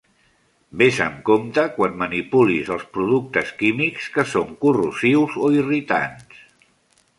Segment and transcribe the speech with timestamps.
[0.81, 6.45] Vés amb compte quan manipulis els productes químics que són corrosius o irritants.